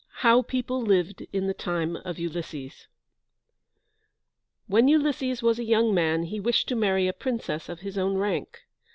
HOW 0.25 0.41
PEOPLE 0.41 0.81
LIVED 0.81 1.27
IN 1.31 1.45
THE 1.45 1.53
TIME 1.53 1.95
OF 1.97 2.17
ULYSSES 2.17 2.87
When 4.65 4.87
Ulysses 4.87 5.43
was 5.43 5.59
a 5.59 5.63
young 5.63 5.93
man 5.93 6.23
he 6.23 6.39
wished 6.39 6.67
to 6.69 6.75
marry 6.75 7.07
a 7.07 7.13
princess 7.13 7.69
of 7.69 7.81
his 7.81 7.99
own 7.99 8.17
rank. 8.17 8.63